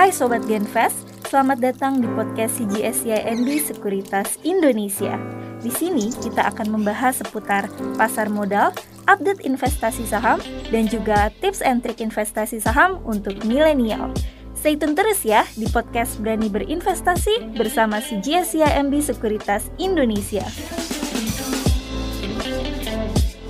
Hai 0.00 0.16
Sobat 0.16 0.48
Genfest, 0.48 0.96
selamat 1.28 1.60
datang 1.60 2.00
di 2.00 2.08
podcast 2.16 2.56
CGSCIMB 2.56 3.44
Sekuritas 3.60 4.40
Indonesia. 4.48 5.20
Di 5.60 5.68
sini 5.68 6.08
kita 6.24 6.40
akan 6.48 6.72
membahas 6.72 7.20
seputar 7.20 7.68
pasar 8.00 8.32
modal, 8.32 8.72
update 9.04 9.44
investasi 9.44 10.08
saham, 10.08 10.40
dan 10.72 10.88
juga 10.88 11.28
tips 11.44 11.60
and 11.60 11.84
trik 11.84 12.00
investasi 12.00 12.64
saham 12.64 13.04
untuk 13.04 13.44
milenial. 13.44 14.08
Stay 14.56 14.72
tune 14.72 14.96
terus 14.96 15.20
ya 15.20 15.44
di 15.60 15.68
podcast 15.68 16.16
Berani 16.16 16.48
Berinvestasi 16.48 17.52
bersama 17.60 18.00
CGSCIMB 18.00 19.04
Sekuritas 19.04 19.68
Indonesia. 19.76 20.48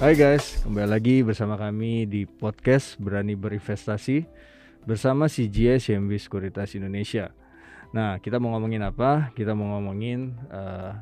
Hai 0.03 0.19
guys, 0.19 0.59
kembali 0.67 0.99
lagi 0.99 1.23
bersama 1.23 1.55
kami 1.55 2.11
di 2.11 2.27
podcast 2.27 2.99
Berani 2.99 3.39
Berinvestasi 3.39 4.51
bersama 4.91 5.31
CGS 5.31 5.87
CMB 5.87 6.19
Sekuritas 6.19 6.75
Indonesia. 6.75 7.31
Nah, 7.95 8.19
kita 8.19 8.43
mau 8.43 8.59
ngomongin 8.59 8.83
apa? 8.83 9.31
Kita 9.39 9.55
mau 9.55 9.79
ngomongin 9.79 10.35
uh, 10.51 10.99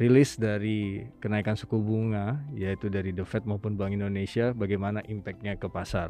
rilis 0.00 0.40
dari 0.40 1.04
kenaikan 1.20 1.60
suku 1.60 1.76
bunga, 1.76 2.40
yaitu 2.56 2.88
dari 2.88 3.12
The 3.12 3.28
Fed 3.28 3.44
maupun 3.44 3.76
Bank 3.76 3.92
Indonesia, 3.92 4.56
bagaimana 4.56 5.04
impactnya 5.04 5.60
ke 5.60 5.68
pasar. 5.68 6.08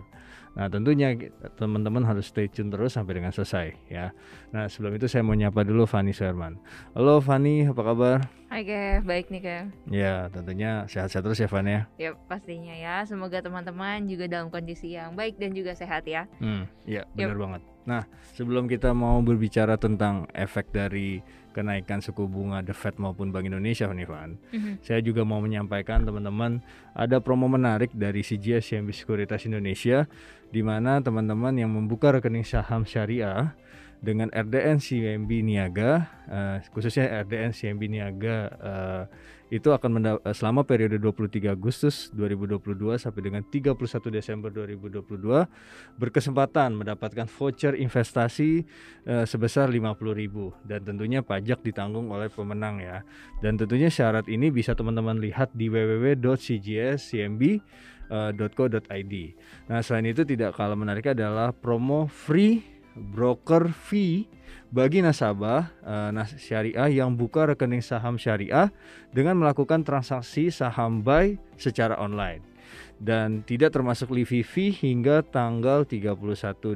Nah, 0.54 0.70
tentunya 0.70 1.18
teman-teman 1.58 2.06
harus 2.06 2.30
stay 2.30 2.46
tune 2.46 2.70
terus 2.70 2.94
sampai 2.94 3.18
dengan 3.18 3.34
selesai 3.34 3.74
ya. 3.90 4.14
Nah, 4.54 4.70
sebelum 4.70 4.94
itu 4.94 5.10
saya 5.10 5.26
mau 5.26 5.34
nyapa 5.34 5.66
dulu 5.66 5.90
Fani 5.90 6.14
Sherman. 6.14 6.54
Halo 6.94 7.18
Fani, 7.18 7.66
apa 7.66 7.82
kabar? 7.82 8.18
Hai 8.50 8.66
Kev, 8.66 9.06
baik 9.06 9.30
nih 9.30 9.42
Kev 9.46 9.66
Ya 9.94 10.26
tentunya 10.26 10.82
sehat-sehat 10.90 11.22
terus 11.22 11.38
ya 11.38 11.46
Van 11.46 11.70
ya 11.70 11.86
Ya 12.02 12.18
pastinya 12.26 12.74
ya, 12.74 13.06
semoga 13.06 13.38
teman-teman 13.38 14.10
juga 14.10 14.26
dalam 14.26 14.50
kondisi 14.50 14.98
yang 14.98 15.14
baik 15.14 15.38
dan 15.38 15.54
juga 15.54 15.70
sehat 15.78 16.02
ya 16.10 16.26
Hmm, 16.42 16.66
ya 16.82 17.06
benar 17.14 17.38
banget 17.38 17.62
Nah 17.86 18.02
sebelum 18.34 18.66
kita 18.66 18.90
mau 18.90 19.22
berbicara 19.22 19.78
tentang 19.78 20.26
efek 20.34 20.74
dari 20.74 21.22
kenaikan 21.50 21.98
suku 22.00 22.26
bunga 22.26 22.62
The 22.62 22.74
Fed 22.74 22.96
maupun 22.96 23.34
Bank 23.34 23.46
Indonesia 23.46 23.86
Van 23.90 24.36
mm-hmm. 24.36 24.74
Saya 24.82 25.00
juga 25.02 25.26
mau 25.26 25.42
menyampaikan 25.42 26.02
teman-teman 26.06 26.62
ada 26.94 27.18
promo 27.18 27.50
menarik 27.50 27.90
dari 27.94 28.22
CGS 28.22 28.74
CMB 28.74 28.90
Sekuritas 28.94 29.44
Indonesia 29.46 30.06
di 30.50 30.62
mana 30.64 30.98
teman-teman 30.98 31.54
yang 31.54 31.70
membuka 31.70 32.10
rekening 32.14 32.46
saham 32.46 32.82
syariah 32.82 33.54
dengan 34.00 34.32
RDN 34.32 34.80
CMB 34.80 35.30
Niaga 35.44 36.08
uh, 36.26 36.56
khususnya 36.72 37.20
RDN 37.22 37.52
CMB 37.52 37.82
Niaga 37.92 38.36
uh, 38.58 39.04
itu 39.50 39.74
akan 39.74 40.22
uh, 40.22 40.30
selama 40.30 40.62
periode 40.62 40.96
23 41.02 41.50
Agustus 41.50 42.08
2022 42.14 43.02
sampai 43.02 43.20
dengan 43.20 43.42
31 43.42 43.74
Desember 44.14 44.48
2022 44.54 45.98
berkesempatan 45.98 46.78
mendapatkan 46.78 47.26
voucher 47.26 47.74
investasi 47.74 48.62
uh, 49.10 49.26
sebesar 49.26 49.68
50.000 49.68 49.98
dan 50.64 50.80
tentunya 50.86 51.20
pajak 51.20 51.66
ditanggung 51.66 52.14
oleh 52.14 52.30
pemenang 52.30 52.78
ya. 52.78 53.02
Dan 53.42 53.58
tentunya 53.58 53.90
syarat 53.90 54.30
ini 54.30 54.54
bisa 54.54 54.78
teman-teman 54.78 55.18
lihat 55.18 55.50
di 55.52 55.66
www.cgscmb 55.66 57.42
.co.id. 58.10 59.14
Nah, 59.70 59.86
selain 59.86 60.10
itu 60.10 60.26
tidak 60.26 60.58
kalah 60.58 60.74
menarik 60.74 61.14
adalah 61.14 61.54
promo 61.54 62.10
free 62.10 62.79
broker 63.00 63.72
fee 63.72 64.28
bagi 64.70 65.02
nasabah 65.02 65.66
uh, 65.82 66.10
nas 66.14 66.36
syariah 66.38 67.02
yang 67.02 67.16
buka 67.18 67.50
rekening 67.50 67.82
saham 67.82 68.20
syariah 68.20 68.70
dengan 69.10 69.40
melakukan 69.40 69.82
transaksi 69.82 70.52
saham 70.52 71.02
buy 71.02 71.34
secara 71.58 71.98
online 71.98 72.50
dan 73.00 73.40
tidak 73.48 73.72
termasuk 73.72 74.12
living 74.12 74.44
fee 74.44 74.70
hingga 74.70 75.24
tanggal 75.24 75.88
31 75.88 76.14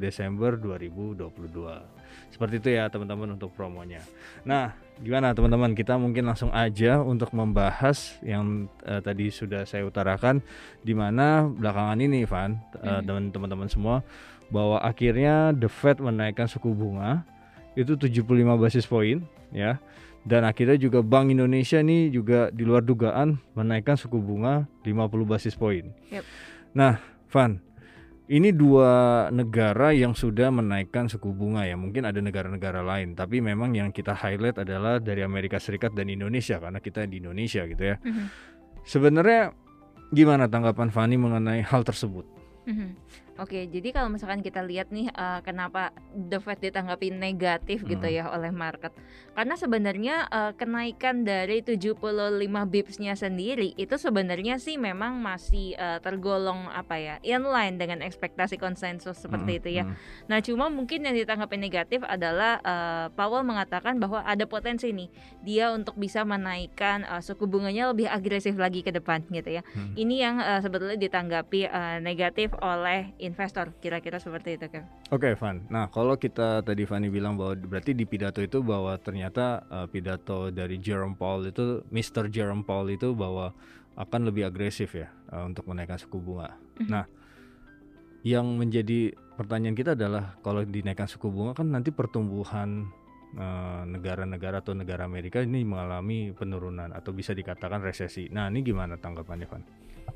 Desember 0.01 0.57
2022. 0.57 1.95
Seperti 2.33 2.59
itu 2.59 2.69
ya 2.75 2.91
teman-teman 2.91 3.39
untuk 3.39 3.55
promonya. 3.55 4.03
Nah, 4.43 4.75
gimana 4.99 5.31
teman-teman? 5.37 5.71
Kita 5.77 5.95
mungkin 5.95 6.27
langsung 6.27 6.51
aja 6.51 6.99
untuk 6.99 7.31
membahas 7.31 8.19
yang 8.27 8.67
uh, 8.83 8.99
tadi 8.99 9.31
sudah 9.31 9.63
saya 9.63 9.87
utarakan 9.87 10.43
di 10.83 10.99
mana 10.99 11.47
belakangan 11.47 11.99
ini 12.03 12.27
Van 12.27 12.59
uh, 12.83 12.99
dan 13.07 13.31
teman-teman 13.31 13.71
semua 13.71 14.03
bahwa 14.53 14.81
akhirnya 14.81 15.53
The 15.57 15.69
Fed 15.69 16.01
menaikkan 16.01 16.49
suku 16.49 16.73
bunga 16.73 17.25
itu 17.75 17.97
75 17.97 18.25
basis 18.61 18.85
poin 18.89 19.25
ya. 19.51 19.79
Dan 20.25 20.49
akhirnya 20.49 20.81
juga 20.81 21.05
Bank 21.05 21.37
Indonesia 21.37 21.85
ini 21.85 22.09
juga 22.09 22.49
di 22.49 22.65
luar 22.65 22.81
dugaan 22.81 23.37
menaikkan 23.53 24.01
suku 24.01 24.17
bunga 24.17 24.65
50 24.81 25.05
basis 25.29 25.53
poin. 25.53 25.93
Yep. 26.09 26.25
Nah, 26.73 26.97
Van, 27.29 27.61
ini 28.25 28.57
dua 28.57 29.29
negara 29.29 29.93
yang 29.93 30.17
sudah 30.17 30.49
menaikkan 30.49 31.13
suku 31.13 31.29
bunga 31.29 31.69
ya. 31.69 31.77
Mungkin 31.77 32.09
ada 32.09 32.25
negara-negara 32.25 32.81
lain, 32.81 33.13
tapi 33.13 33.45
memang 33.45 33.77
yang 33.77 33.93
kita 33.93 34.17
highlight 34.17 34.65
adalah 34.65 34.97
dari 34.97 35.21
Amerika 35.21 35.61
Serikat 35.61 35.93
dan 35.93 36.09
Indonesia 36.09 36.57
karena 36.57 36.81
kita 36.81 37.05
di 37.05 37.21
Indonesia 37.21 37.69
gitu 37.69 37.85
ya. 37.85 38.01
Mm 38.01 38.13
-hmm. 38.13 38.27
Sebenarnya 38.89 39.53
gimana 40.09 40.49
tanggapan 40.49 40.89
Fani 40.89 41.21
mengenai 41.21 41.61
hal 41.69 41.85
tersebut? 41.85 42.25
Mm 42.65 42.73
-hmm. 42.73 42.89
Oke, 43.35 43.67
jadi 43.67 43.91
kalau 43.91 44.15
misalkan 44.15 44.47
kita 44.47 44.63
lihat 44.63 44.95
nih 44.95 45.11
uh, 45.11 45.43
kenapa 45.43 45.91
The 46.15 46.39
Fed 46.39 46.63
ditanggapi 46.63 47.11
negatif 47.11 47.83
gitu 47.83 47.99
hmm. 47.99 48.07
gitu 48.07 48.07
ya 48.23 48.25
oleh 48.31 48.55
market. 48.55 48.95
Karena 49.35 49.59
sebenarnya 49.59 50.31
uh, 50.31 50.53
kenaikan 50.55 51.27
dari 51.27 51.59
75 51.59 51.99
bipsnya 52.71 53.19
sendiri 53.19 53.75
itu 53.75 53.99
sebenarnya 53.99 54.63
sih 54.63 54.79
memang 54.79 55.19
masih 55.19 55.75
uh, 55.75 55.99
tergolong 55.99 56.71
apa 56.71 56.95
ya, 56.95 57.15
inline 57.27 57.75
dengan 57.75 58.07
ekspektasi 58.07 58.55
konsensus 58.55 59.19
seperti 59.19 59.59
hmm. 59.59 59.61
itu 59.63 59.69
ya. 59.83 59.85
Hmm. 59.85 59.95
Nah, 60.31 60.39
cuma 60.39 60.71
mungkin 60.71 61.03
yang 61.03 61.19
ditanggapi 61.19 61.59
negatif 61.59 62.07
adalah 62.07 62.63
uh, 62.63 63.07
Powell 63.19 63.43
mengatakan 63.43 63.99
bahwa 63.99 64.23
ada 64.23 64.47
potensi 64.47 64.95
nih 64.95 65.11
dia 65.43 65.75
untuk 65.75 65.99
bisa 65.99 66.23
menaikkan 66.23 67.03
uh, 67.11 67.19
suku 67.19 67.51
bunganya 67.51 67.91
lebih 67.91 68.07
agresif 68.07 68.55
lagi 68.55 68.87
ke 68.87 68.95
depan 68.95 69.27
gitu 69.27 69.59
ya. 69.59 69.67
Hmm. 69.75 69.99
Ini 69.99 70.15
yang 70.23 70.37
uh, 70.39 70.63
sebetulnya 70.63 71.03
ditanggapi 71.03 71.67
uh, 71.67 71.99
negatif 71.99 72.55
oleh 72.63 73.11
investor 73.25 73.73
kira-kira 73.81 74.21
seperti 74.21 74.61
itu 74.61 74.69
kan 74.69 74.85
oke 75.11 75.25
okay, 75.25 75.33
Van 75.35 75.65
nah 75.73 75.89
kalau 75.89 76.15
kita 76.21 76.63
tadi 76.63 76.85
Fanny 76.85 77.09
bilang 77.09 77.41
bahwa 77.41 77.57
berarti 77.57 77.97
di 77.97 78.05
pidato 78.05 78.45
itu 78.45 78.61
bahwa 78.61 78.95
ternyata 79.01 79.65
uh, 79.73 79.87
pidato 79.89 80.53
dari 80.53 80.79
Jerome 80.79 81.17
Powell 81.17 81.51
itu 81.51 81.83
Mr. 81.89 82.29
Jerome 82.29 82.63
Powell 82.63 82.95
itu 82.95 83.17
bahwa 83.17 83.57
akan 83.95 84.29
lebih 84.29 84.51
agresif 84.51 84.95
ya 84.95 85.09
uh, 85.33 85.49
untuk 85.49 85.67
menaikkan 85.67 85.97
suku 85.97 86.21
bunga 86.21 86.55
mm-hmm. 86.55 86.89
nah 86.93 87.05
yang 88.25 88.57
menjadi 88.57 89.13
pertanyaan 89.37 89.77
kita 89.77 89.93
adalah 89.93 90.41
kalau 90.41 90.65
dinaikkan 90.65 91.05
suku 91.05 91.29
bunga 91.29 91.53
kan 91.53 91.69
nanti 91.69 91.93
pertumbuhan 91.93 92.89
eh, 93.37 93.83
negara-negara 93.85 94.65
atau 94.65 94.73
negara 94.73 95.05
Amerika 95.05 95.45
ini 95.45 95.61
mengalami 95.61 96.33
penurunan 96.33 96.89
atau 96.97 97.13
bisa 97.13 97.37
dikatakan 97.37 97.85
resesi. 97.85 98.33
Nah, 98.33 98.49
ini 98.49 98.65
gimana 98.65 98.97
tanggapannya, 98.97 99.45
Van? 99.45 99.63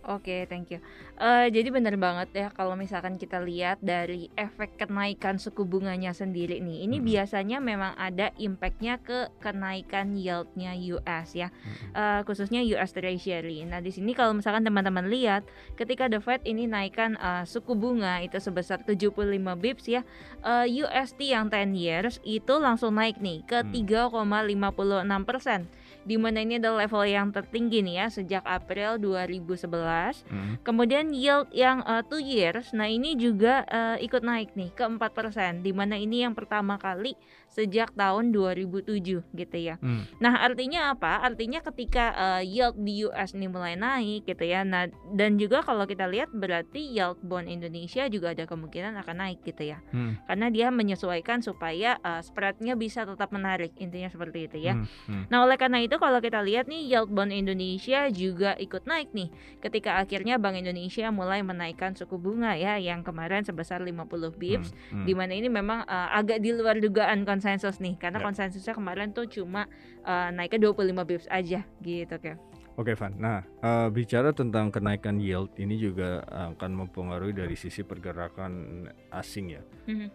Oke, 0.09 0.49
thank 0.49 0.73
you. 0.73 0.81
Uh, 1.21 1.53
jadi 1.53 1.69
benar 1.69 1.93
banget 2.01 2.33
ya 2.33 2.49
kalau 2.49 2.73
misalkan 2.73 3.21
kita 3.21 3.45
lihat 3.45 3.77
dari 3.85 4.33
efek 4.41 4.81
kenaikan 4.81 5.37
suku 5.37 5.69
bunganya 5.69 6.17
sendiri 6.17 6.65
nih, 6.65 6.89
ini 6.89 6.97
hmm. 6.97 7.05
biasanya 7.05 7.59
memang 7.61 7.93
ada 7.93 8.33
impactnya 8.41 8.97
ke 9.05 9.29
kenaikan 9.37 10.17
yieldnya 10.17 10.73
US 10.97 11.37
ya, 11.37 11.53
hmm. 11.53 11.93
uh, 11.93 12.21
khususnya 12.25 12.65
US 12.73 12.97
Treasury. 12.97 13.69
Nah 13.69 13.85
di 13.85 13.93
sini 13.93 14.17
kalau 14.17 14.33
misalkan 14.33 14.65
teman-teman 14.65 15.13
lihat, 15.13 15.45
ketika 15.77 16.09
The 16.09 16.25
Fed 16.25 16.41
ini 16.49 16.65
naikkan 16.65 17.21
uh, 17.21 17.45
suku 17.45 17.77
bunga 17.77 18.25
itu 18.25 18.41
sebesar 18.41 18.81
75 18.89 19.13
bips 19.61 19.85
ya, 19.93 20.09
uh, 20.41 20.65
UST 20.65 21.21
yang 21.21 21.53
10 21.53 21.77
years 21.77 22.17
itu 22.25 22.57
langsung 22.57 22.97
naik 22.97 23.21
nih 23.21 23.45
ke 23.45 23.61
3,56 23.77 24.25
hmm. 24.25 25.25
persen 25.29 25.69
di 26.05 26.17
mana 26.21 26.43
ini 26.45 26.61
adalah 26.61 26.87
level 26.87 27.05
yang 27.07 27.29
tertinggi 27.33 27.83
nih 27.83 27.95
ya 28.05 28.07
sejak 28.13 28.45
April 28.47 29.01
2011. 29.01 30.25
Hmm. 30.29 30.55
Kemudian 30.63 31.11
yield 31.11 31.49
yang 31.51 31.83
uh, 31.87 32.05
two 32.07 32.21
years, 32.21 32.71
nah 32.77 32.87
ini 32.87 33.19
juga 33.19 33.65
uh, 33.69 33.97
ikut 33.99 34.23
naik 34.23 34.55
nih 34.55 34.71
ke 34.73 34.85
4%, 34.85 35.65
di 35.65 35.73
mana 35.75 35.99
ini 35.99 36.25
yang 36.25 36.35
pertama 36.37 36.79
kali 36.79 37.19
sejak 37.49 37.97
tahun 37.97 38.31
2007 38.31 39.25
gitu 39.25 39.57
ya. 39.59 39.81
Hmm. 39.81 40.05
Nah, 40.21 40.45
artinya 40.45 40.95
apa? 40.95 41.25
Artinya 41.25 41.65
ketika 41.65 42.15
uh, 42.15 42.43
yield 42.45 42.77
di 42.79 43.09
US 43.09 43.35
ini 43.35 43.51
mulai 43.51 43.75
naik 43.75 44.29
gitu 44.29 44.45
ya. 44.47 44.63
Nah, 44.63 44.87
dan 45.17 45.41
juga 45.41 45.65
kalau 45.65 45.89
kita 45.89 46.07
lihat 46.07 46.31
berarti 46.31 46.79
yield 46.79 47.19
bond 47.25 47.49
Indonesia 47.51 48.07
juga 48.07 48.37
ada 48.37 48.47
kemungkinan 48.47 48.95
akan 49.03 49.17
naik 49.19 49.43
gitu 49.43 49.75
ya. 49.75 49.83
Hmm. 49.91 50.21
Karena 50.29 50.47
dia 50.53 50.69
menyesuaikan 50.71 51.43
supaya 51.43 51.99
uh, 52.05 52.21
spreadnya 52.23 52.79
bisa 52.79 53.03
tetap 53.03 53.33
menarik. 53.35 53.75
Intinya 53.81 54.13
seperti 54.13 54.47
itu 54.47 54.59
ya. 54.63 54.79
Hmm. 54.79 54.87
Hmm. 55.09 55.25
Nah, 55.33 55.49
oleh 55.49 55.59
karena 55.59 55.83
itu 55.83 55.98
kalau 55.99 56.23
kita 56.23 56.41
lihat 56.41 56.71
nih 56.71 56.87
yield 56.87 57.11
bond 57.11 57.35
Indonesia 57.35 58.09
juga 58.09 58.55
ikut 58.57 58.87
naik 58.87 59.13
nih 59.13 59.29
ketika 59.61 59.99
akhirnya 59.99 60.39
Bank 60.39 60.57
Indonesia 60.57 61.11
mulai 61.11 61.43
menaikkan 61.45 61.93
suku 61.99 62.17
bunga 62.17 62.55
ya 62.55 62.79
yang 62.79 63.03
kemarin 63.05 63.43
sebesar 63.43 63.83
50 63.83 64.09
bips 64.39 64.71
hmm. 64.73 65.03
Hmm. 65.03 65.07
di 65.07 65.13
mana 65.13 65.33
ini 65.35 65.51
memang 65.51 65.85
uh, 65.85 66.09
agak 66.15 66.39
di 66.41 66.55
luar 66.55 66.79
dugaan 66.79 67.27
konsensus 67.27 67.83
nih 67.83 67.99
karena 67.99 68.23
yeah. 68.23 68.27
konsensusnya 68.27 68.73
kemarin 68.73 69.11
tuh 69.11 69.27
cuma 69.27 69.67
uh, 70.07 70.31
naik 70.31 70.55
ke 70.55 70.59
25 70.63 70.95
bips 71.05 71.27
aja 71.29 71.67
gitu 71.83 72.17
kan. 72.23 72.39
Oke, 72.79 72.95
Van. 72.95 73.11
Nah, 73.19 73.43
uh, 73.59 73.91
bicara 73.91 74.31
tentang 74.31 74.71
kenaikan 74.71 75.19
yield 75.19 75.51
ini 75.59 75.75
juga 75.83 76.23
akan 76.31 76.87
mempengaruhi 76.87 77.35
dari 77.35 77.59
sisi 77.59 77.83
pergerakan 77.83 78.87
asing 79.11 79.59
ya. 79.59 79.63
Mm 79.91 79.97
-hmm. 79.99 80.09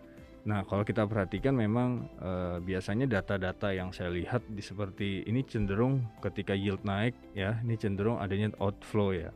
Nah, 0.43 0.67
kalau 0.67 0.83
kita 0.83 1.07
perhatikan 1.07 1.55
memang 1.55 2.03
uh, 2.19 2.59
biasanya 2.59 3.07
data-data 3.07 3.71
yang 3.71 3.95
saya 3.95 4.11
lihat 4.11 4.43
di 4.51 4.59
seperti 4.59 5.23
ini 5.23 5.39
cenderung 5.47 6.03
ketika 6.19 6.51
yield 6.51 6.83
naik 6.83 7.15
ya, 7.31 7.55
ini 7.63 7.79
cenderung 7.79 8.19
adanya 8.19 8.51
outflow 8.59 9.15
ya. 9.15 9.31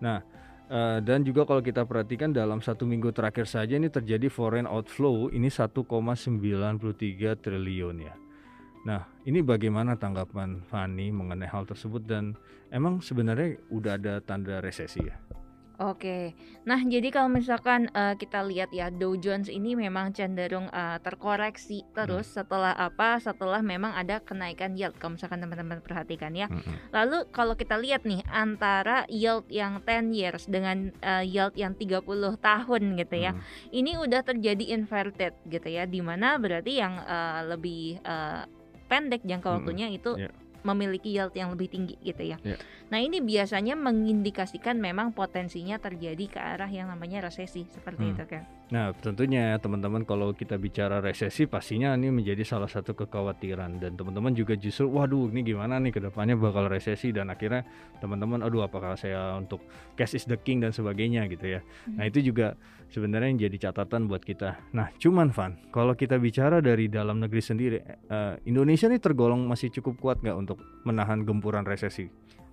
Nah, 0.00 0.24
uh, 0.72 0.96
dan 1.04 1.28
juga 1.28 1.44
kalau 1.44 1.60
kita 1.60 1.84
perhatikan 1.84 2.32
dalam 2.32 2.64
satu 2.64 2.88
minggu 2.88 3.12
terakhir 3.12 3.44
saja 3.44 3.76
ini 3.76 3.92
terjadi 3.92 4.32
foreign 4.32 4.64
outflow 4.64 5.28
ini 5.28 5.52
1,93 5.52 5.84
triliun 7.36 7.96
ya. 8.00 8.16
Nah, 8.80 9.04
ini 9.28 9.44
bagaimana 9.44 10.00
tanggapan 10.00 10.64
Fani 10.64 11.12
mengenai 11.12 11.52
hal 11.52 11.68
tersebut 11.68 12.00
dan 12.08 12.32
emang 12.72 13.04
sebenarnya 13.04 13.60
udah 13.68 14.00
ada 14.00 14.24
tanda 14.24 14.64
resesi 14.64 15.04
ya? 15.04 15.20
Oke, 15.80 16.36
nah 16.68 16.76
jadi 16.76 17.08
kalau 17.08 17.32
misalkan 17.32 17.88
uh, 17.96 18.12
kita 18.12 18.44
lihat 18.44 18.68
ya 18.68 18.92
Dow 18.92 19.16
Jones 19.16 19.48
ini 19.48 19.72
memang 19.72 20.12
cenderung 20.12 20.68
uh, 20.68 21.00
terkoreksi 21.00 21.88
terus 21.96 22.28
hmm. 22.28 22.36
setelah 22.36 22.76
apa? 22.76 23.16
Setelah 23.16 23.64
memang 23.64 23.96
ada 23.96 24.20
kenaikan 24.20 24.76
yield. 24.76 24.92
Kalau 25.00 25.16
misalkan 25.16 25.40
teman-teman 25.40 25.80
perhatikan 25.80 26.36
ya. 26.36 26.52
Hmm. 26.52 26.60
Lalu 26.92 27.32
kalau 27.32 27.56
kita 27.56 27.80
lihat 27.80 28.04
nih 28.04 28.20
antara 28.28 29.08
yield 29.08 29.48
yang 29.48 29.80
10 29.80 30.12
years 30.12 30.44
dengan 30.52 30.92
uh, 31.00 31.24
yield 31.24 31.56
yang 31.56 31.72
30 31.72 32.04
tahun 32.44 32.82
gitu 33.00 33.16
ya, 33.16 33.32
hmm. 33.32 33.72
ini 33.72 33.96
udah 33.96 34.20
terjadi 34.20 34.76
inverted 34.76 35.32
gitu 35.48 35.64
ya, 35.64 35.88
di 35.88 36.04
mana 36.04 36.36
berarti 36.36 36.76
yang 36.76 37.00
uh, 37.08 37.56
lebih 37.56 38.04
uh, 38.04 38.44
pendek 38.84 39.24
jangka 39.24 39.48
waktunya 39.48 39.88
hmm. 39.88 39.96
itu 39.96 40.12
yeah 40.28 40.49
memiliki 40.62 41.16
yield 41.16 41.32
yang 41.34 41.52
lebih 41.54 41.72
tinggi 41.72 41.96
gitu 42.04 42.34
ya. 42.34 42.38
Yeah. 42.44 42.60
Nah 42.92 42.98
ini 43.00 43.22
biasanya 43.24 43.74
mengindikasikan 43.78 44.76
memang 44.76 45.16
potensinya 45.16 45.80
terjadi 45.80 46.24
ke 46.28 46.38
arah 46.38 46.68
yang 46.68 46.90
namanya 46.92 47.26
resesi 47.28 47.64
seperti 47.70 48.10
hmm. 48.10 48.12
itu 48.14 48.24
kan. 48.28 48.44
Nah 48.70 48.94
tentunya 48.94 49.58
teman-teman 49.58 50.06
kalau 50.06 50.30
kita 50.30 50.54
bicara 50.54 51.02
resesi 51.02 51.50
pastinya 51.50 51.98
ini 51.98 52.14
menjadi 52.14 52.46
salah 52.46 52.70
satu 52.70 52.94
kekhawatiran 52.94 53.82
dan 53.82 53.98
teman-teman 53.98 54.30
juga 54.30 54.54
justru 54.54 54.86
waduh 54.86 55.26
ini 55.34 55.42
gimana 55.42 55.82
nih 55.82 55.90
ke 55.90 56.00
depannya 56.06 56.38
bakal 56.38 56.70
resesi 56.70 57.10
dan 57.10 57.34
akhirnya 57.34 57.66
teman-teman 57.98 58.46
aduh 58.46 58.62
apakah 58.62 58.94
saya 58.94 59.34
untuk 59.34 59.58
cash 59.98 60.14
is 60.14 60.22
the 60.30 60.38
king 60.38 60.62
dan 60.62 60.70
sebagainya 60.70 61.26
gitu 61.26 61.58
ya. 61.58 61.60
Hmm. 61.90 61.98
Nah 61.98 62.04
itu 62.06 62.22
juga 62.22 62.54
sebenarnya 62.94 63.28
yang 63.34 63.40
jadi 63.50 63.56
catatan 63.70 64.06
buat 64.06 64.22
kita. 64.22 64.70
Nah 64.70 64.94
cuman 65.02 65.34
Van 65.34 65.58
kalau 65.74 65.98
kita 65.98 66.22
bicara 66.22 66.62
dari 66.62 66.86
dalam 66.86 67.18
negeri 67.18 67.42
sendiri 67.42 67.78
uh, 68.06 68.38
Indonesia 68.46 68.86
ini 68.86 69.02
tergolong 69.02 69.50
masih 69.50 69.74
cukup 69.74 69.98
kuat 69.98 70.16
nggak 70.22 70.36
untuk 70.38 70.62
menahan 70.86 71.26
gempuran 71.26 71.66
resesi? 71.66 72.06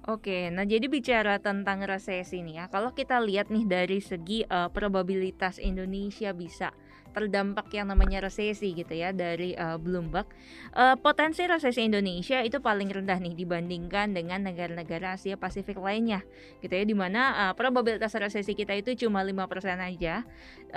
Oke, 0.08 0.48
nah 0.56 0.64
jadi 0.64 0.88
bicara 0.88 1.36
tentang 1.36 1.84
resesi 1.84 2.40
nih 2.40 2.64
ya, 2.64 2.66
kalau 2.72 2.96
kita 2.96 3.20
lihat 3.20 3.52
nih 3.52 3.68
dari 3.68 4.00
segi 4.00 4.40
uh, 4.48 4.72
probabilitas 4.72 5.60
Indonesia 5.60 6.32
bisa 6.32 6.72
terdampak 7.18 7.66
yang 7.74 7.90
namanya 7.90 8.22
resesi 8.22 8.78
gitu 8.78 8.94
ya 8.94 9.10
dari 9.10 9.58
uh, 9.58 9.82
Bloomberg. 9.82 10.30
Uh, 10.78 10.94
potensi 11.02 11.42
resesi 11.50 11.82
Indonesia 11.82 12.46
itu 12.46 12.62
paling 12.62 12.94
rendah 12.94 13.18
nih 13.18 13.34
dibandingkan 13.34 14.14
dengan 14.14 14.46
negara-negara 14.46 15.18
Asia 15.18 15.34
Pasifik 15.34 15.82
lainnya 15.82 16.22
gitu 16.62 16.78
ya 16.78 16.86
di 16.86 16.94
mana 16.94 17.50
uh, 17.50 17.54
probabilitas 17.58 18.14
resesi 18.14 18.54
kita 18.54 18.78
itu 18.78 18.94
cuma 19.10 19.26
5% 19.26 19.34
aja 19.82 20.22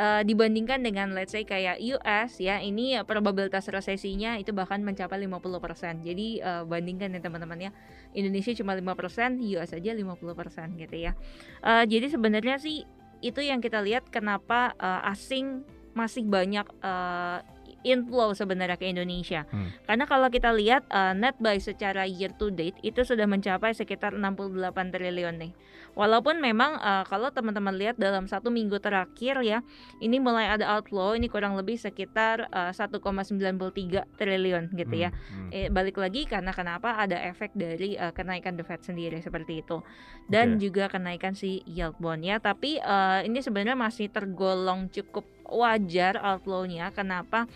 uh, 0.01 0.25
dibandingkan 0.25 0.81
dengan 0.81 1.13
let's 1.13 1.37
say 1.37 1.45
kayak 1.45 1.77
US 1.77 2.41
ya 2.41 2.65
ini 2.65 2.97
probabilitas 3.05 3.69
resesinya 3.69 4.41
itu 4.41 4.57
bahkan 4.57 4.81
mencapai 4.81 5.21
50%. 5.29 6.09
Jadi 6.09 6.41
uh, 6.41 6.65
bandingkan 6.65 7.13
ya 7.13 7.21
teman-teman 7.21 7.69
ya. 7.69 7.71
Indonesia 8.17 8.57
cuma 8.57 8.73
5%, 8.73 9.37
US 9.61 9.71
aja 9.77 9.91
50% 9.93 10.81
gitu 10.81 10.97
ya. 10.97 11.13
Uh, 11.61 11.85
jadi 11.85 12.09
sebenarnya 12.09 12.57
sih 12.57 12.89
itu 13.21 13.41
yang 13.45 13.61
kita 13.61 13.85
lihat 13.85 14.09
kenapa 14.09 14.73
uh, 14.81 15.05
asing 15.13 15.63
masih 15.95 16.27
banyak 16.27 16.67
uh, 16.81 17.41
inflow 17.83 18.37
sebenarnya 18.37 18.77
ke 18.77 18.89
Indonesia. 18.89 19.49
Hmm. 19.49 19.73
Karena 19.89 20.05
kalau 20.05 20.29
kita 20.29 20.53
lihat 20.53 20.85
uh, 20.93 21.17
net 21.17 21.37
buy 21.41 21.57
secara 21.57 22.05
year 22.05 22.33
to 22.37 22.53
date 22.53 22.77
itu 22.85 23.01
sudah 23.05 23.25
mencapai 23.25 23.73
sekitar 23.73 24.13
68 24.17 24.93
triliun 24.93 25.37
nih. 25.41 25.53
Walaupun 25.99 26.39
memang 26.39 26.79
uh, 26.79 27.03
kalau 27.09 27.35
teman-teman 27.35 27.75
lihat 27.75 27.99
dalam 27.99 28.31
satu 28.31 28.53
minggu 28.53 28.79
terakhir 28.79 29.43
ya, 29.43 29.59
ini 29.99 30.23
mulai 30.23 30.47
ada 30.47 30.79
outflow 30.79 31.19
ini 31.19 31.27
kurang 31.27 31.59
lebih 31.59 31.81
sekitar 31.81 32.47
uh, 32.55 32.71
1,93 32.71 34.07
triliun 34.15 34.65
gitu 34.77 34.95
ya. 34.95 35.11
Hmm. 35.11 35.51
Hmm. 35.51 35.51
Eh, 35.51 35.69
balik 35.73 35.99
lagi 35.99 36.29
karena 36.29 36.55
kenapa 36.55 36.95
ada 37.01 37.19
efek 37.27 37.57
dari 37.57 37.99
uh, 37.99 38.15
kenaikan 38.15 38.55
the 38.55 38.65
Fed 38.65 38.85
sendiri 38.85 39.19
seperti 39.19 39.65
itu. 39.65 39.83
Dan 40.31 40.57
okay. 40.57 40.69
juga 40.69 40.85
kenaikan 40.93 41.35
si 41.35 41.65
yield 41.67 41.99
bond 41.99 42.23
ya. 42.23 42.39
Tapi 42.39 42.79
uh, 42.79 43.27
ini 43.27 43.43
sebenarnya 43.43 43.75
masih 43.75 44.13
tergolong 44.13 44.87
cukup 44.93 45.40
wajar 45.51 46.17
outflow-nya. 46.19 46.95
Kenapa? 46.95 47.51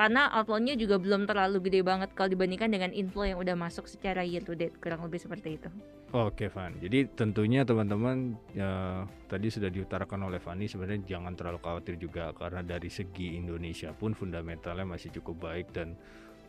Karena 0.00 0.32
outflow-nya 0.32 0.80
juga 0.80 0.96
belum 0.96 1.28
terlalu 1.28 1.60
gede 1.68 1.84
banget 1.84 2.16
kalau 2.16 2.32
dibandingkan 2.32 2.72
dengan 2.72 2.88
inflow 2.96 3.28
yang 3.28 3.36
udah 3.36 3.52
masuk 3.52 3.84
secara 3.84 4.24
year 4.24 4.40
to 4.40 4.56
date, 4.56 4.72
kurang 4.80 5.04
lebih 5.04 5.20
seperti 5.20 5.60
itu. 5.60 5.68
Oke, 6.10 6.50
Van. 6.50 6.74
Jadi 6.80 7.06
tentunya 7.14 7.62
teman-teman 7.62 8.34
ya, 8.50 9.04
tadi 9.30 9.46
sudah 9.46 9.70
diutarakan 9.70 10.26
oleh 10.26 10.42
Fani 10.42 10.66
sebenarnya 10.66 11.06
jangan 11.06 11.38
terlalu 11.38 11.62
khawatir 11.62 11.94
juga 12.02 12.34
karena 12.34 12.66
dari 12.66 12.90
segi 12.90 13.38
Indonesia 13.38 13.94
pun 13.94 14.16
fundamentalnya 14.16 14.82
masih 14.82 15.14
cukup 15.20 15.52
baik 15.52 15.70
dan 15.70 15.94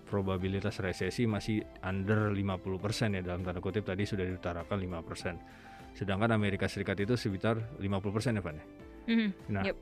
probabilitas 0.09 0.81
resesi 0.81 1.29
masih 1.29 1.61
under 1.85 2.33
50% 2.33 3.19
ya 3.19 3.21
dalam 3.21 3.45
tanda 3.45 3.61
kutip 3.61 3.85
tadi 3.85 4.07
sudah 4.07 4.25
diutarakan 4.25 4.81
5%. 4.81 5.93
Sedangkan 5.93 6.33
Amerika 6.33 6.65
Serikat 6.65 6.97
itu 7.03 7.13
sekitar 7.13 7.77
50% 7.77 8.39
ya, 8.39 8.41
Van 8.41 8.55
ya? 8.57 8.65
Mm 9.11 9.15
-hmm. 9.15 9.29
Nah, 9.53 9.63
yep. 9.67 9.77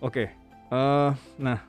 oke. 0.00 0.12
Okay. 0.16 0.41
Uh, 0.72 1.12
nah, 1.36 1.60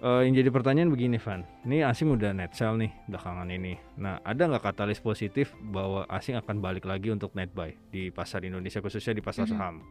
uh, 0.00 0.24
yang 0.24 0.32
jadi 0.32 0.48
pertanyaan 0.48 0.88
begini 0.88 1.20
Van, 1.20 1.44
ini 1.68 1.84
asing 1.84 2.08
udah 2.08 2.32
net 2.32 2.56
sell 2.56 2.72
nih 2.80 2.88
belakangan 3.04 3.52
ini. 3.52 3.76
Nah, 4.00 4.16
ada 4.24 4.48
nggak 4.48 4.64
katalis 4.64 4.96
positif 4.96 5.52
bahwa 5.60 6.08
asing 6.08 6.40
akan 6.40 6.64
balik 6.64 6.88
lagi 6.88 7.12
untuk 7.12 7.36
net 7.36 7.52
buy 7.52 7.76
di 7.92 8.08
pasar 8.08 8.40
Indonesia 8.48 8.80
khususnya 8.80 9.12
di 9.12 9.20
pasar 9.20 9.44
saham? 9.44 9.84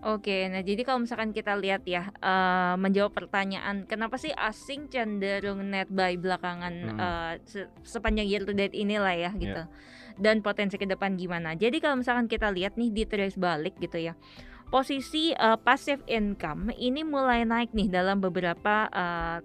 Oke, 0.00 0.48
nah 0.48 0.64
jadi 0.64 0.80
kalau 0.80 1.04
misalkan 1.04 1.32
kita 1.32 1.56
lihat 1.60 1.84
ya 1.84 2.08
uh, 2.24 2.72
menjawab 2.80 3.12
pertanyaan 3.12 3.84
kenapa 3.84 4.16
sih 4.16 4.32
asing 4.32 4.88
cenderung 4.88 5.60
net 5.68 5.92
buy 5.92 6.16
belakangan 6.16 6.74
hmm. 6.88 6.96
uh, 6.96 7.34
se 7.44 7.68
sepanjang 7.84 8.24
year 8.24 8.44
to 8.48 8.56
date 8.56 8.72
inilah 8.72 9.12
ya 9.12 9.28
gitu, 9.36 9.68
yeah. 9.68 10.16
dan 10.16 10.40
potensi 10.40 10.80
ke 10.80 10.88
depan 10.88 11.20
gimana? 11.20 11.52
Jadi 11.52 11.84
kalau 11.84 12.00
misalkan 12.00 12.32
kita 12.32 12.48
lihat 12.48 12.80
nih 12.80 12.88
di 12.88 13.04
trace 13.04 13.36
balik 13.36 13.76
gitu 13.76 14.00
ya, 14.00 14.16
posisi 14.70 15.34
uh, 15.34 15.58
passive 15.58 16.00
income 16.06 16.70
ini 16.78 17.02
mulai 17.02 17.42
naik 17.42 17.74
nih 17.74 17.90
dalam 17.90 18.22
beberapa 18.22 18.86
uh, 18.88 19.38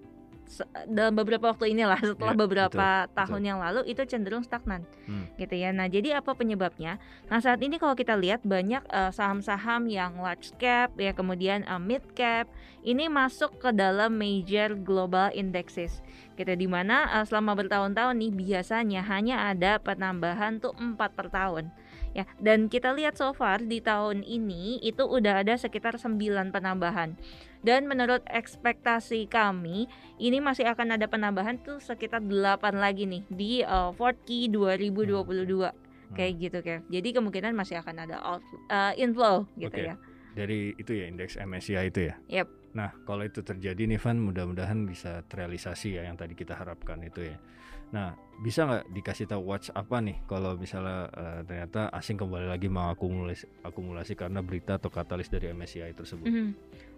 dalam 0.86 1.14
beberapa 1.18 1.50
waktu 1.50 1.74
inilah 1.74 1.98
setelah 1.98 2.34
ya, 2.34 2.38
beberapa 2.38 2.88
betul, 3.04 3.14
tahun 3.18 3.40
betul. 3.42 3.48
yang 3.50 3.58
lalu 3.58 3.80
itu 3.90 4.02
cenderung 4.06 4.44
stagnan 4.46 4.86
hmm. 5.10 5.34
gitu 5.42 5.54
ya. 5.58 5.74
Nah, 5.74 5.90
jadi 5.90 6.22
apa 6.22 6.38
penyebabnya? 6.38 7.02
Nah, 7.26 7.42
saat 7.42 7.58
ini 7.58 7.82
kalau 7.82 7.98
kita 7.98 8.14
lihat 8.14 8.46
banyak 8.46 8.82
saham 9.10 9.42
saham-saham 9.42 9.90
yang 9.90 10.22
large 10.22 10.54
cap 10.56 10.94
ya 10.96 11.10
kemudian 11.12 11.66
uh, 11.66 11.82
mid 11.82 12.02
cap 12.14 12.46
ini 12.86 13.10
masuk 13.10 13.58
ke 13.58 13.74
dalam 13.74 14.14
major 14.14 14.78
global 14.78 15.34
indexes 15.34 15.98
gitu 16.38 16.52
di 16.54 16.70
mana 16.70 17.10
uh, 17.10 17.24
selama 17.26 17.58
bertahun-tahun 17.58 18.14
nih 18.14 18.32
biasanya 18.32 19.02
hanya 19.02 19.50
ada 19.50 19.82
penambahan 19.82 20.62
tuh 20.62 20.72
empat 20.78 21.10
per 21.18 21.28
tahun 21.32 21.74
ya 22.16 22.24
dan 22.40 22.72
kita 22.72 22.96
lihat 22.96 23.20
so 23.20 23.36
far 23.36 23.60
di 23.60 23.84
tahun 23.84 24.24
ini 24.24 24.80
itu 24.80 25.04
udah 25.04 25.44
ada 25.44 25.52
sekitar 25.60 26.00
9 26.00 26.16
penambahan. 26.48 27.12
Dan 27.60 27.90
menurut 27.90 28.22
ekspektasi 28.30 29.26
kami 29.26 29.90
ini 30.22 30.38
masih 30.38 30.70
akan 30.70 30.96
ada 30.96 31.10
penambahan 31.10 31.60
tuh 31.60 31.82
sekitar 31.82 32.24
8 32.24 32.32
lagi 32.78 33.04
nih 33.04 33.22
di 33.28 33.50
uh, 33.66 33.90
Ford 33.92 34.16
Key 34.24 34.48
2022 34.48 35.12
hmm. 35.26 36.14
kayak 36.14 36.32
gitu 36.40 36.58
kayak 36.62 36.82
jadi 36.88 37.08
kemungkinan 37.20 37.52
masih 37.52 37.82
akan 37.82 38.06
ada 38.06 38.16
out, 38.22 38.44
uh, 38.70 38.94
inflow 38.96 39.44
gitu 39.60 39.76
okay. 39.76 39.92
ya. 39.92 39.94
Dari 40.36 40.72
itu 40.78 40.92
ya 40.94 41.04
indeks 41.10 41.36
MSCI 41.36 41.84
itu 41.92 42.00
ya? 42.08 42.16
Yep. 42.42 42.48
nah 42.76 42.92
kalau 43.08 43.24
itu 43.24 43.40
terjadi 43.40 43.88
nih 43.88 43.96
Van 43.96 44.20
mudah-mudahan 44.20 44.84
bisa 44.84 45.24
terrealisasi 45.32 45.96
ya 45.96 46.04
yang 46.04 46.20
tadi 46.20 46.36
kita 46.36 46.52
harapkan 46.52 47.00
itu 47.00 47.24
ya. 47.24 47.40
Nah, 47.94 48.18
bisa 48.38 48.68
nggak 48.68 48.84
dikasih 48.94 49.26
tahu 49.26 49.42
watch 49.42 49.74
apa 49.74 49.98
nih 49.98 50.22
kalau 50.30 50.54
misalnya 50.54 51.10
uh, 51.10 51.40
ternyata 51.42 51.90
asing 51.90 52.14
kembali 52.14 52.46
lagi 52.46 52.70
mengakumulasi 52.70 53.66
akumulasi 53.66 54.14
karena 54.14 54.44
berita 54.44 54.78
atau 54.78 54.92
katalis 54.92 55.26
dari 55.26 55.50
MSCI 55.50 55.92
tersebut? 55.96 56.30
Mm 56.30 56.34
-hmm. 56.34 56.50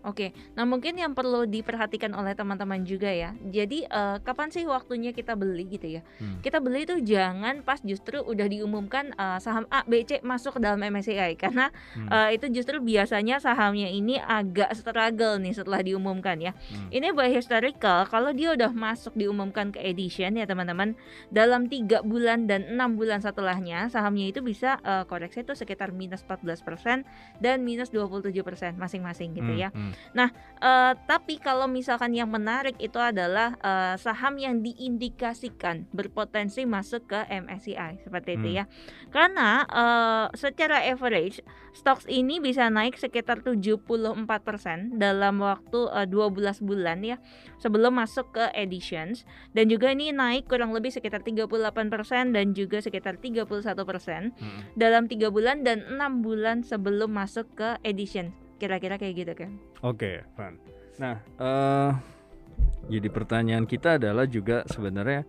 Oke, 0.07 0.31
nah 0.55 0.63
mungkin 0.63 0.95
yang 0.95 1.11
perlu 1.11 1.43
diperhatikan 1.43 2.15
oleh 2.15 2.31
teman-teman 2.31 2.87
juga 2.87 3.11
ya. 3.11 3.35
Jadi 3.43 3.83
uh, 3.91 4.23
kapan 4.23 4.47
sih 4.47 4.63
waktunya 4.63 5.11
kita 5.11 5.35
beli 5.35 5.67
gitu 5.67 5.99
ya? 5.99 6.07
Hmm. 6.23 6.39
Kita 6.39 6.63
beli 6.63 6.87
itu 6.87 7.03
jangan 7.03 7.67
pas 7.67 7.83
justru 7.83 8.23
udah 8.23 8.47
diumumkan 8.47 9.11
uh, 9.19 9.43
saham 9.43 9.67
A, 9.75 9.83
B, 9.83 10.07
C 10.07 10.23
masuk 10.23 10.57
ke 10.57 10.61
dalam 10.63 10.79
MSCI 10.79 11.35
karena 11.35 11.75
hmm. 11.99 12.09
uh, 12.15 12.31
itu 12.31 12.47
justru 12.55 12.79
biasanya 12.79 13.43
sahamnya 13.43 13.91
ini 13.91 14.23
agak 14.23 14.71
struggle 14.79 15.43
nih 15.43 15.51
setelah 15.51 15.79
setelah 15.79 15.95
diumumkan 15.95 16.37
ya. 16.43 16.53
Hmm. 16.57 16.91
Ini 16.91 17.15
by 17.15 17.31
historical 17.31 18.03
kalau 18.11 18.35
dia 18.35 18.51
udah 18.59 18.75
masuk 18.75 19.15
diumumkan 19.15 19.71
ke 19.71 19.79
edition 19.79 20.35
ya 20.35 20.43
teman-teman 20.43 20.99
dalam 21.29 21.69
tiga 21.69 22.01
bulan 22.01 22.49
dan 22.49 22.65
enam 22.65 22.97
bulan 22.97 23.21
setelahnya 23.21 23.93
sahamnya 23.93 24.33
itu 24.33 24.41
bisa 24.41 24.81
uh, 24.81 25.05
koreksi 25.05 25.45
itu 25.45 25.53
sekitar 25.53 25.93
minus 25.93 26.25
14% 26.25 27.05
dan 27.41 27.57
minus 27.65 27.93
27% 27.93 28.33
masing-masing 28.77 29.37
gitu 29.37 29.53
hmm, 29.53 29.61
ya. 29.61 29.69
Hmm. 29.73 29.93
Nah, 30.17 30.29
uh, 30.61 30.93
tapi 31.05 31.37
kalau 31.37 31.69
misalkan 31.69 32.17
yang 32.17 32.33
menarik 32.33 32.77
itu 32.81 32.97
adalah 32.97 33.55
uh, 33.61 33.95
saham 34.01 34.41
yang 34.41 34.65
diindikasikan 34.65 35.85
berpotensi 35.93 36.65
masuk 36.65 37.13
ke 37.13 37.21
MSCI 37.29 38.01
seperti 38.03 38.35
hmm. 38.35 38.39
itu 38.41 38.49
ya. 38.63 38.65
Karena 39.13 39.65
uh, 39.69 40.27
secara 40.33 40.85
average 40.89 41.45
stocks 41.79 42.09
ini 42.11 42.43
bisa 42.43 42.67
naik 42.67 42.99
sekitar 42.99 43.45
74% 43.47 44.27
dalam 44.99 45.35
waktu 45.39 45.81
uh, 45.95 46.07
12 46.09 46.67
bulan 46.67 46.99
ya 47.07 47.17
sebelum 47.63 48.03
masuk 48.03 48.35
ke 48.35 48.45
editions 48.59 49.23
dan 49.55 49.71
juga 49.71 49.95
ini 49.95 50.11
naik 50.11 50.51
kurang 50.51 50.75
lebih 50.75 50.91
sekitar 50.91 51.18
38% 51.23 52.35
dan 52.35 52.47
juga 52.55 52.79
sekitar 52.83 53.19
31% 53.19 53.75
hmm. 53.75 54.61
dalam 54.79 55.07
tiga 55.07 55.29
bulan 55.29 55.63
dan 55.63 55.85
enam 55.87 56.21
bulan 56.21 56.63
sebelum 56.63 57.15
masuk 57.15 57.47
ke 57.55 57.79
edition 57.87 58.35
kira-kira 58.59 58.99
kayak 58.99 59.15
gitu 59.15 59.33
kan 59.35 59.51
oke 59.87 59.99
okay, 59.99 60.15
Van 60.35 60.55
nah 60.99 61.17
uh, 61.39 61.93
jadi 62.91 63.09
pertanyaan 63.13 63.65
kita 63.69 64.03
adalah 64.03 64.27
juga 64.27 64.67
sebenarnya 64.67 65.23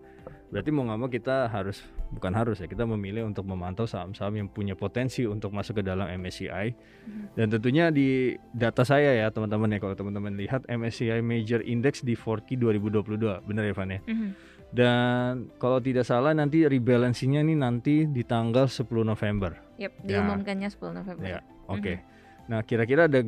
berarti 0.50 0.70
mau 0.74 0.82
nggak 0.82 0.98
mau 0.98 1.10
kita 1.10 1.46
harus 1.46 1.78
bukan 2.10 2.34
harus 2.34 2.58
ya 2.58 2.66
kita 2.66 2.82
memilih 2.82 3.22
untuk 3.22 3.46
memantau 3.46 3.86
saham-saham 3.86 4.34
yang 4.34 4.48
punya 4.50 4.74
potensi 4.74 5.22
untuk 5.22 5.54
masuk 5.54 5.78
ke 5.78 5.82
dalam 5.86 6.10
MSCI 6.10 6.74
hmm. 6.74 7.38
dan 7.38 7.46
tentunya 7.46 7.94
di 7.94 8.34
data 8.50 8.82
saya 8.82 9.14
ya 9.14 9.30
teman-teman 9.30 9.70
ya 9.70 9.78
kalau 9.78 9.94
teman-teman 9.94 10.34
lihat 10.34 10.66
MSCI 10.66 11.22
Major 11.22 11.62
Index 11.62 12.02
di 12.02 12.18
4Q 12.18 12.58
2022 12.82 13.46
benar 13.46 13.62
ya 13.62 13.74
Van 13.78 13.94
ya 13.94 14.00
hmm. 14.02 14.30
Dan 14.70 15.50
kalau 15.58 15.82
tidak 15.82 16.06
salah 16.06 16.30
nanti 16.30 16.62
rebalancingnya 16.62 17.42
ini 17.42 17.58
nanti 17.58 18.06
di 18.06 18.22
tanggal 18.22 18.70
10 18.70 18.86
November 19.02 19.58
yep, 19.76 19.98
ya. 20.06 20.22
diumumkannya 20.22 20.70
ya. 20.70 20.76
10 20.78 20.98
November 21.02 21.24
ya 21.26 21.40
oke 21.66 21.80
okay. 21.82 21.96
hmm. 21.98 22.46
nah 22.46 22.60
kira-kira 22.62 23.10
ada 23.10 23.20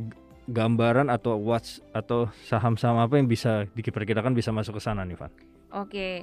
gambaran 0.46 1.10
atau 1.10 1.38
watch 1.38 1.82
atau 1.94 2.30
saham-saham 2.46 2.98
apa 3.02 3.18
yang 3.18 3.26
bisa 3.30 3.66
diperkirakan 3.74 4.34
bisa 4.34 4.50
masuk 4.54 4.78
ke 4.78 4.82
sana 4.82 5.02
nih 5.02 5.18
Van 5.18 5.30
oke 5.30 5.90
okay 5.90 6.14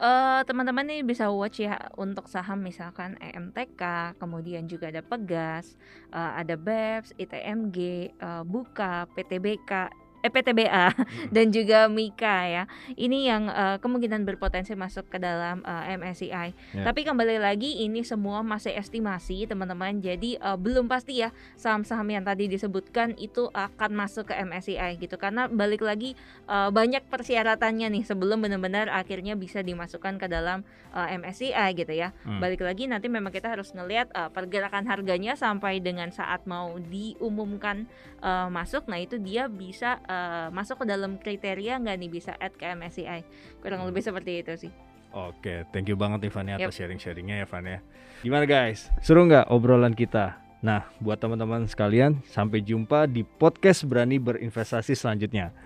uh, 0.00 0.40
teman-teman 0.44 0.84
nih 0.86 1.00
bisa 1.04 1.28
watch 1.32 1.64
ya 1.64 1.76
untuk 1.96 2.28
saham 2.28 2.62
misalkan 2.62 3.16
EMTK, 3.20 4.14
kemudian 4.20 4.68
juga 4.68 4.92
ada 4.92 5.02
Pegas, 5.02 5.74
uh, 6.12 6.36
ada 6.36 6.54
BEPS, 6.56 7.16
ITMG, 7.16 8.10
uh, 8.20 8.42
Buka, 8.44 9.08
PTBK, 9.16 9.90
EPTBA 10.26 10.86
hmm. 10.92 11.30
dan 11.34 11.46
juga 11.54 11.86
Mika 11.86 12.46
ya. 12.46 12.64
Ini 12.94 13.18
yang 13.30 13.42
uh, 13.48 13.76
kemungkinan 13.78 14.26
berpotensi 14.26 14.74
masuk 14.74 15.06
ke 15.10 15.18
dalam 15.22 15.62
uh, 15.62 15.86
eh, 15.86 15.96
MSCI. 15.96 16.48
Yeah. 16.74 16.84
Tapi 16.84 17.06
kembali 17.06 17.38
lagi 17.38 17.82
ini 17.86 18.02
semua 18.02 18.42
masih 18.42 18.74
estimasi 18.74 19.46
teman-teman. 19.46 20.02
Jadi 20.02 20.36
uh, 20.42 20.58
belum 20.58 20.90
pasti 20.90 21.22
ya 21.22 21.30
saham-saham 21.54 22.08
yang 22.10 22.24
tadi 22.26 22.50
disebutkan 22.50 23.14
itu 23.20 23.46
akan 23.54 23.90
masuk 23.94 24.30
ke 24.30 24.34
MSCI 24.36 24.98
gitu 24.98 25.14
karena 25.20 25.46
balik 25.46 25.84
lagi 25.84 26.18
uh, 26.50 26.68
banyak 26.74 27.06
persyaratannya 27.06 27.92
nih 27.92 28.04
sebelum 28.04 28.42
benar-benar 28.42 28.90
akhirnya 28.90 29.38
bisa 29.38 29.62
dimasukkan 29.62 30.18
ke 30.18 30.26
dalam 30.26 30.66
uh, 30.96 31.08
MSCI 31.12 31.76
gitu 31.76 31.92
ya. 31.92 32.16
Hmm. 32.24 32.40
Balik 32.40 32.64
lagi 32.64 32.88
nanti 32.88 33.12
memang 33.12 33.28
kita 33.28 33.52
harus 33.52 33.76
ngelihat 33.76 34.08
uh, 34.16 34.32
pergerakan 34.32 34.88
harganya 34.88 35.36
sampai 35.36 35.78
dengan 35.84 36.08
saat 36.08 36.48
mau 36.48 36.80
diumumkan 36.80 37.84
uh, 38.24 38.48
masuk. 38.48 38.88
Nah, 38.88 38.96
itu 38.96 39.20
dia 39.20 39.52
bisa 39.52 40.00
uh, 40.08 40.15
uh, 40.16 40.46
masuk 40.48 40.80
ke 40.80 40.84
dalam 40.88 41.20
kriteria 41.20 41.76
nggak 41.76 41.96
nih 42.00 42.10
bisa 42.10 42.32
add 42.40 42.56
ke 42.56 42.64
MSCI 42.72 43.20
kurang 43.60 43.84
hmm. 43.84 43.88
lebih 43.92 44.02
seperti 44.02 44.32
itu 44.40 44.54
sih 44.56 44.72
Oke, 45.16 45.64
thank 45.72 45.88
you 45.88 45.96
banget 45.96 46.28
Ivan 46.28 46.44
ya 46.44 46.60
atas 46.60 46.76
sharing-sharingnya 46.76 47.40
ya 47.40 47.46
Van 47.48 47.64
ya. 47.64 47.80
Gimana 48.20 48.44
guys? 48.44 48.92
Seru 49.00 49.24
nggak 49.24 49.48
obrolan 49.48 49.96
kita? 49.96 50.36
Nah, 50.60 50.92
buat 51.00 51.16
teman-teman 51.16 51.64
sekalian, 51.64 52.20
sampai 52.28 52.60
jumpa 52.60 53.08
di 53.08 53.24
podcast 53.24 53.88
Berani 53.88 54.20
Berinvestasi 54.20 54.92
selanjutnya. 54.92 55.56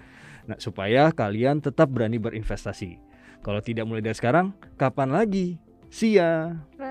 Nah, 0.46 0.58
supaya 0.58 1.10
kalian 1.10 1.62
tetap 1.62 1.90
berani 1.90 2.18
berinvestasi. 2.18 2.98
Kalau 3.40 3.62
tidak 3.62 3.86
mulai 3.86 4.02
dari 4.02 4.18
sekarang, 4.18 4.50
kapan 4.74 5.14
lagi? 5.14 5.62
See 5.90 6.18
ya. 6.18 6.58
Bye. 6.74 6.89